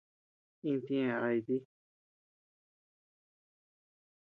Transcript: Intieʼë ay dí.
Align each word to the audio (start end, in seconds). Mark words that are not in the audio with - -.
Intieʼë 0.69 1.15
ay 1.27 1.37
dí. 1.47 1.57